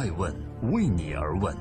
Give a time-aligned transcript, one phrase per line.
[0.00, 0.34] 爱问
[0.72, 1.54] 为你而问。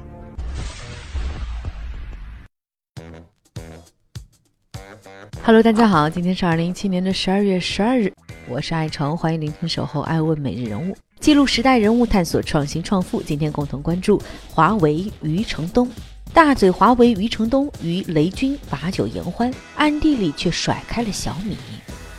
[5.43, 8.13] Hello，大家好，今天是二零一七年的十二月十二日，
[8.47, 13.21] 我是爱成，欢迎聆听守候爱问每日人物，记录时代人物，探索创新创富。
[13.21, 15.91] 今天共同关注华为余承东，
[16.33, 21.57] 大嘴华为余承东与雷军把酒言欢，暗地里却甩开了小米，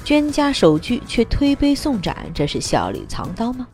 [0.05, 3.67] 捐家首句却推杯送盏，这是笑里藏刀吗？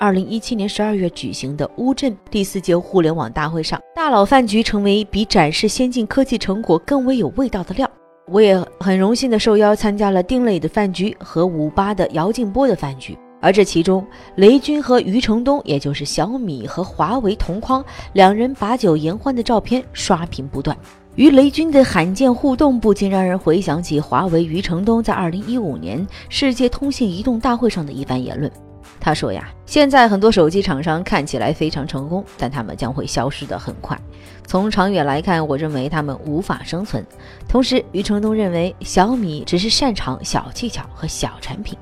[0.00, 7.86] 二零一七年十二月举行的乌镇第四届互联网大会上，大佬饭局成为比展示先进科技成果更为有味道的料。
[8.28, 14.02] 我也很荣幸的受邀参加了丁磊的饭局和五八的姚劲波的饭局，而这其中，
[14.36, 20.74] 雷军和余承东，也就是小米和华为同框，两人把酒言欢的照片刷屏不断。
[21.16, 28.50] 与雷军的罕见互动，不禁让人回想起华为余承东在二零一五年世界通信移动大会上的一番言论。
[29.00, 33.98] 他说呀，现在很多手机厂商看起来非常成功，但他们将会消失得很快。
[34.46, 37.04] 从长远来看，我认为他们无法生存。
[37.48, 41.78] 同时，余承东认为小米只是擅长小技巧和小产品，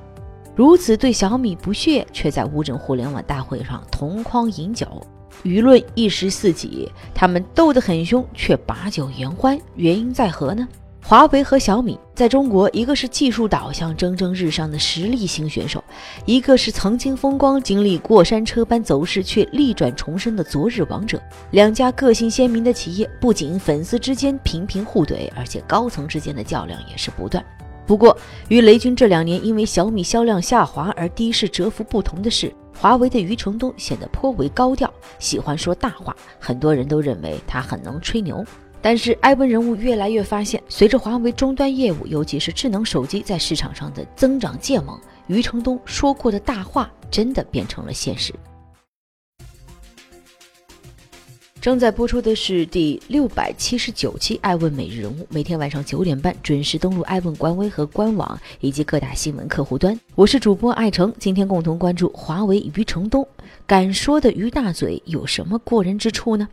[0.55, 4.87] 如此对小米不屑，却在乌镇互联网大会上同框饮酒，
[5.43, 6.89] 舆论一时四起。
[7.13, 10.67] 他们斗得很凶，却把酒言欢，原因在何呢？
[11.09, 15.83] 华为和小米在中国，一个是技术导向蒸蒸日上的实力型选手，
[16.23, 21.19] 一个是曾经风光、经历过山车般走势却逆转重生的昨日王者。
[21.49, 27.43] 两家个性鲜明的企业，不仅粉丝之间频频互怼，而且高层之间的较量也是不断。
[27.87, 28.15] 不过，
[28.49, 38.45] 与雷军这两年因为小米销量下滑而低势蛰伏不同的是，华为的余承东显得颇为高调，喜欢说大话，很多人都认为他很能吹牛。
[38.81, 48.33] 但是，艾文人物越来越发现，随着华为终端业务，尤其是智能手机在市场上的增长渐猛，余承东说过的大话真的变成了现实。
[51.59, 59.99] 正在播出的是第六百七十九期《艾问每日人物》，每天晚上九点半准时登录艾问官微和官网以及各大新闻客户端。
[60.15, 63.27] 我是主播艾成，今天共同关注华为余承东，
[63.67, 66.47] 敢说的余大嘴有什么过人之处呢？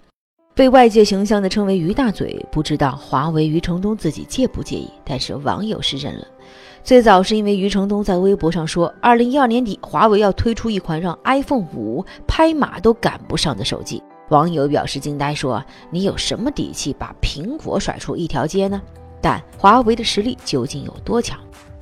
[0.57, 4.89] 被外界形象的称为“于大嘴”，不知道华为余承东自己介不介意。
[5.05, 6.27] 但是网友是认了。
[6.83, 14.03] 最早是因为余承东在微博上说，二零一二年底华为要推出一款让 iPhone 五拍马都赶不上的手机。
[14.31, 15.63] 网友表示惊呆，说
[15.93, 18.81] ：“你有什么底气把苹果甩出一条街呢？”
[19.21, 21.39] 但华为的实力究竟有多强？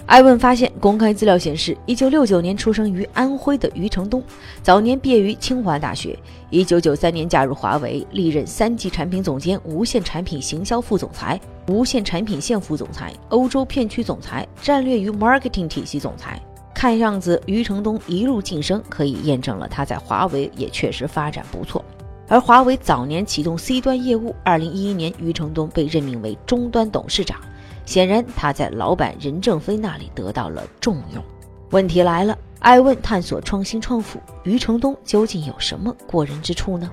[0.07, 4.23] 艾问发现，公开资料显示，一九六九年出生于安徽的余承东，
[4.63, 6.17] 早年毕业于清华大学。
[6.51, 16.39] 一九九三年加入华为，历任三级产品总监、无线产品行销副总裁、无线产品线副总裁、欧洲片区总裁、战略与 marketing 体系总裁。
[16.75, 21.83] 看样子，余承东一路晋升，可以验证了他在华为也确实发展不错。
[22.29, 27.41] 而华为早年启动 C 端业务，二零一一年，余承东被任命为终端董事长。
[27.85, 31.23] 显然，他在老板任正非那里得到了重用。
[31.71, 36.91] 问题来了，艾问探索创新创富，余承东究竟有什么过人之处呢？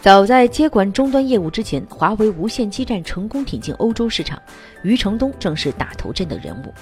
[0.00, 4.40] 早在接管终端业务之前，华为无线基站成功挺进欧洲市场，
[4.82, 6.72] 余承东正是打头阵的人物。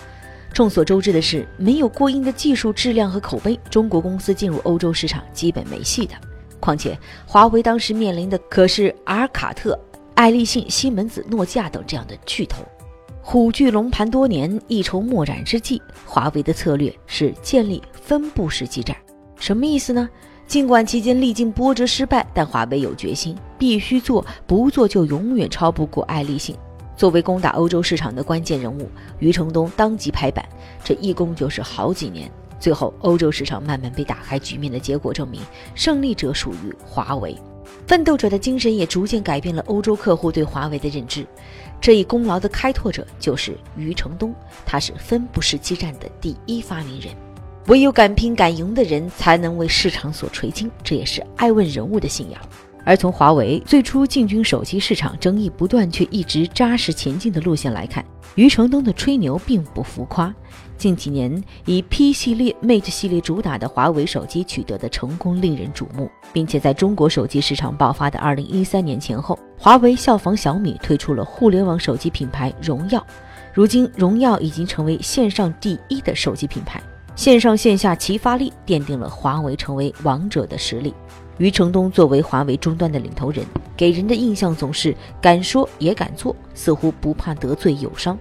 [0.52, 6.14] 众所周知的是，没有过硬的技术质量和口碑，中国公司进入欧洲市场基本没戏的。
[6.58, 9.78] 况且，华为当时面临的可是阿尔卡特、
[10.14, 12.64] 爱立信、西门子、诺基亚等这样的巨头。
[13.22, 18.96] 虎踞龙盘多年，一筹莫展之际，华为的策略是建立分布式基站。
[19.38, 20.08] 什么意思呢？
[20.46, 26.56] 尽管期间历经波折失败，但华为有决心，必须做，不做就永远超不过爱立信。
[26.96, 28.88] 作为攻打欧洲市场的关键人物，
[29.20, 30.44] 余承东当即拍板，
[30.82, 32.28] 这一攻就是好几年。
[32.58, 35.40] 最后，欧洲市场慢慢被打开，局面的结果证明，
[35.74, 37.36] 胜利者属于华为。
[37.90, 41.26] 奋斗者的精神也逐渐改变了欧洲客户对华为的认知。
[41.80, 44.32] 这一功劳的开拓者就是余承东，
[44.64, 47.12] 他是分布式基站的第一发明人。
[47.66, 52.40] 唯有敢拼敢赢的人，才能为市场所垂青，这也是爱问人物的信仰。
[52.84, 58.04] 而从华为最初进军手机市场、争议不断却一直扎实前进的路线来看，
[58.34, 60.34] 余承东的吹牛并不浮夸。
[60.76, 73.06] 近几年以 P 系列、Mate 系列主打的华为手机取得的成功令人瞩目，并且在中国手机市场爆发的2013年前后，华为效仿小米推出了互联网手机品牌荣耀。
[73.52, 76.80] 如今，荣耀已经成为线上第一的手机品牌，
[77.14, 80.94] 线上线下齐发力，奠定了华为成为王者的实力。
[81.40, 83.42] 余承东作为华为终端的领头人，
[83.74, 88.18] 给人的印象总是敢说也敢做，似乎不怕得罪友商。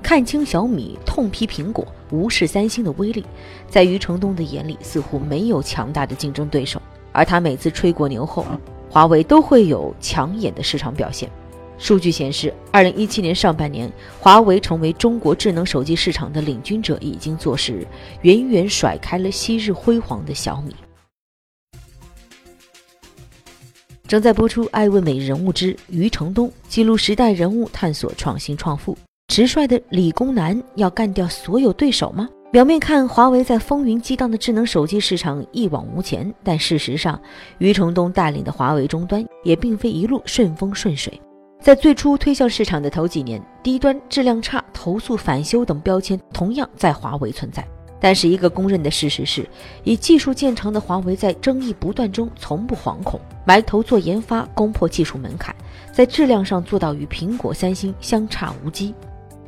[0.00, 3.24] 看清小米，痛批苹果，无视三星的威力。
[3.68, 6.80] 在余承东的眼里，似乎没有强大的竞争对手，
[7.10, 8.46] 而他每次吹过牛后，
[8.88, 11.28] 华为都会有抢眼的市场表现。
[11.76, 13.90] 数据显示，二零一七年上半年，
[14.20, 17.84] 华为成为中国智能手机市场的领军者，已经坐实，
[18.22, 20.72] 远远甩开了昔日辉煌的小米。
[24.10, 28.98] 正在播出《爱问美人物之余承东》，记录时代人物，探索创新创富。
[29.28, 32.28] 直率的理工男要干掉所有对手吗？
[32.50, 37.22] 表面看，华为在风云激荡的智能手机市场一往无前，但事实上，
[37.58, 41.22] 余承东带领的华为终端也并非一路顺风顺水。
[41.62, 47.64] 在最初推向市场的头几年，低端、质量差、投诉返修等标签同样在华为存在。
[48.00, 49.46] 但是，一个公认的事实是，
[49.84, 55.54] 以技术见长的华为在争议不断中从不惶恐，埋头做研发，攻破技术门槛，
[55.92, 58.94] 在质量上做到与苹果、三星相差无几。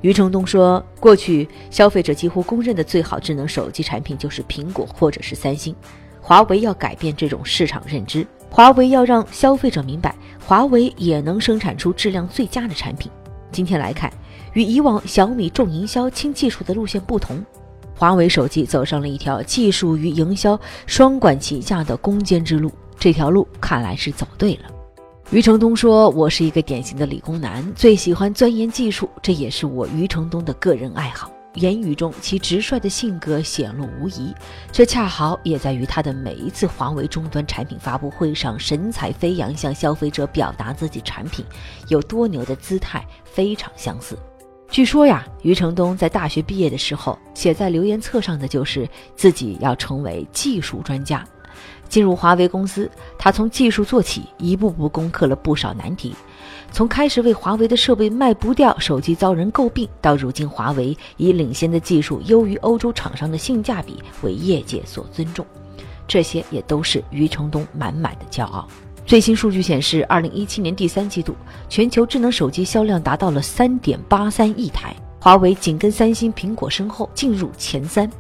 [0.03, 5.75] 余承东说：“过去消费者几乎公认的最好智能手机产品就是苹果或者是三星，
[6.21, 10.15] 华为要改变这种市场认知，华为要让消费者明白，
[10.45, 13.11] 华为也能生产出质量最佳的产品。
[13.51, 14.13] 今天来看，
[14.53, 17.43] 与以往小米重营销轻技术的路线不同。”
[17.95, 24.63] 华为手机走上了一条技术与营销双管齐下的攻坚之路，这条路看来是走对了。
[25.31, 31.31] 余承东说：“我是一个典型的理工男，最喜欢钻研技术，这也是我余承东的个人爱好。
[31.55, 34.35] 言语中其直率的性格显露无遗，
[34.71, 41.45] 这恰好也在于他的每一次华为终端产品发布会上神采飞扬，向消费者表达自己产品
[41.89, 44.19] 有多牛的姿态非常相似。”
[44.73, 51.23] 据说呀，余承东在大学毕业的时候，写在留言册上的就是自己要成为技术专家。
[51.91, 56.15] 进入华为公司，他从技术做起，一步步攻克了不少难题。
[56.71, 65.45] 从开始为华为的设备卖不掉，手机遭人诟病，到如今华为以领先的技术、优于欧洲厂商的性价比为业界所尊重，
[66.09, 68.67] 这些也都是余承东满满的骄傲。
[69.13, 71.37] 最新数据显示，二零一七年第三季度，
[71.69, 78.11] 全球智能手机销量达到了三点八三亿台，华为紧跟三星、苹果身后进入前三，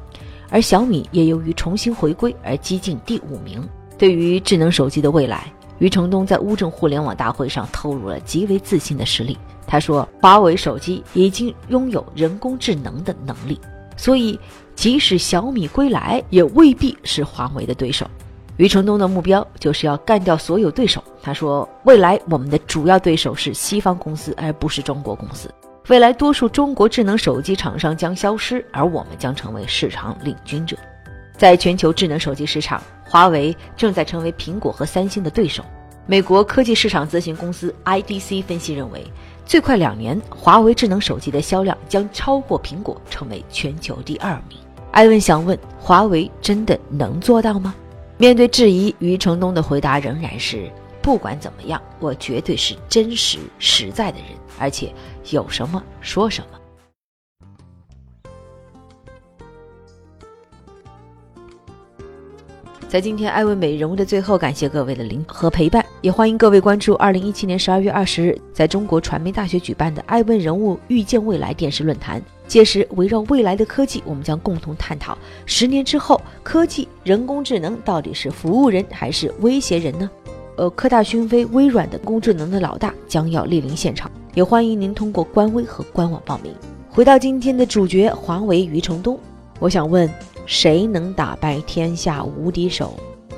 [0.51, 3.67] 而小米也由于重新回归而击进第五名。
[3.97, 9.39] 对于智能手机的未来，余承东在乌镇互联网大会上透露了极为自信的实力。
[9.67, 13.59] 他说：“华为手机已经拥有人工智能的能力，
[13.97, 14.39] 所以
[14.77, 18.07] 即使小米归来，也未必是华为的对手。”
[18.63, 21.03] 余承东的目标就是要干掉所有对手。
[21.21, 25.53] 他说：“未来我们的主要对手是西方公司，而不是中国公司。
[25.89, 30.77] 未来多数中国智能手机厂商将消失，而我们将成为市场领军者。
[31.37, 35.65] 在全球智能手机市场，华为正在成为苹果和三星的对手。
[36.07, 39.05] 美国科技市场咨询公司 IDC 分析认为，
[39.45, 44.57] 最快两年，华为智能手机的销量将超过苹果，成为全球第二名。”
[44.93, 47.75] 艾文想问：华为真的能做到吗？
[48.23, 50.71] 面对质疑，余承东的回答仍然是：
[51.03, 54.29] 不管怎么样，我绝对是真实实在的人，
[54.61, 54.95] 而且
[55.31, 56.62] 有什么说什么。
[62.93, 72.23] 在今天艾问美人物的最后，感谢各位的聆和陪伴，也欢迎各位关注二零一七年十二月二十日在中国传媒大学举办的艾问人物遇见未来电视论坛。
[72.47, 75.17] 届时，围绕未来的科技，我们将共同探讨
[75.47, 80.11] 十年之后，科技、人工智能到底是服务人还是威胁人呢？
[80.57, 86.53] 呃，科大讯飞、微软的工智能的老大将要莅临现场，也欢迎您通过官微和官网报名。
[86.91, 89.19] 回到今天的主角，华为余承东，
[89.59, 90.07] 我想问。
[90.47, 92.95] 谁能打败天下无敌手？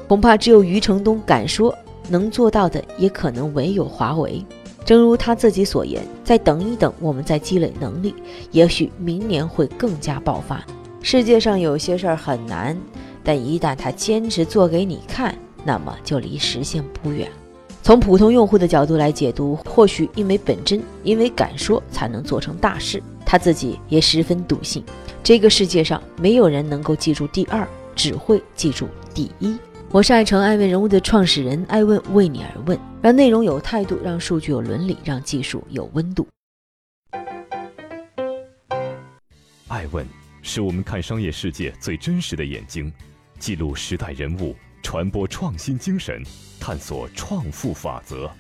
[0.09, 1.75] 恐怕只有余承东敢说，
[2.09, 4.45] 能做到的也可能唯有华为。
[4.85, 8.15] 正如他自己所言：“再等一等，我们再积累能力，
[8.51, 10.63] 也许明年会更加爆发。”
[11.01, 12.77] 世界上有些事儿很难，
[13.23, 15.35] 但一旦他坚持做给你看，
[15.65, 17.27] 那么就离实现不远。
[17.83, 23.03] 从普通用户的角度来解读，或许因为本真，因为敢说，才能做成大事。
[23.25, 24.85] 他自己也十分笃信。
[25.25, 27.67] 这个世界上没有人能够记住第二，
[27.97, 29.59] 只会记住第一。
[29.91, 36.29] 我是爱成爱问人物的创始人，爱问为你而问，让内容有态度，让数据有伦理，让技术有温度。
[39.69, 40.07] 爱问
[40.43, 42.93] 是我们看商业世界最真实的眼睛，
[43.39, 46.23] 记录时代人物，传播创新精神，
[46.61, 48.31] 探索创富法则。